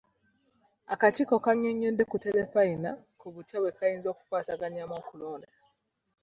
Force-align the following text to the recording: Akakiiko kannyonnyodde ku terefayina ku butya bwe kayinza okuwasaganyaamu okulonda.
Akakiiko 0.93 1.35
kannyonnyodde 1.45 2.03
ku 2.11 2.17
terefayina 2.25 2.91
ku 3.19 3.27
butya 3.33 3.57
bwe 3.61 3.71
kayinza 3.77 4.07
okuwasaganyaamu 4.13 4.95
okulonda. 5.01 5.47